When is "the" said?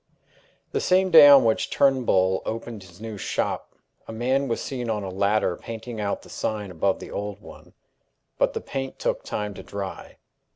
0.71-0.81, 6.23-6.27, 6.99-7.11, 8.53-8.61